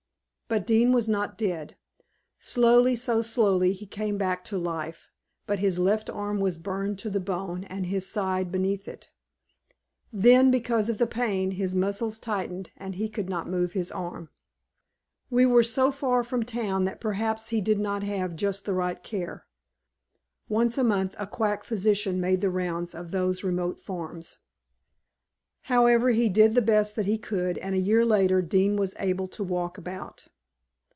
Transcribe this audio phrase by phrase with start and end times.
[0.53, 1.77] "But Dean was not dead.
[2.37, 5.07] Slowly, so slowly he came back to life,
[5.47, 9.11] but his left arm was burned to the bone and his side beneath it.
[10.11, 14.27] Then, because of the pain, his muscles tightened and he could not move his arm.
[15.29, 19.01] "We were so far from town that perhaps he did not have just the right
[19.01, 19.45] care.
[20.49, 24.39] Once a month a quack physician made the rounds of those remote farms.
[25.71, 29.29] "However, he did the best that he could, and a year later Dean was able
[29.29, 30.27] to walk about.